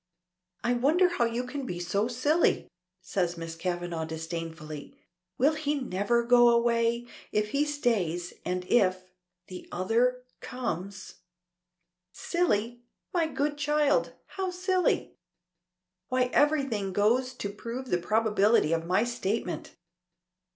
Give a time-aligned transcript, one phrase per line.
[0.63, 2.67] "I wonder how you can be so silly,"
[3.01, 4.97] says Miss Kavanagh disdainfully.
[5.37, 7.05] Will he never go away!
[7.31, 9.11] If he stays, and if
[9.45, 11.19] the other comes
[12.11, 12.81] "Silly!
[13.13, 14.13] my good child.
[14.25, 15.19] How silly!
[16.09, 19.75] Why everything goes to prove the probability of my statement.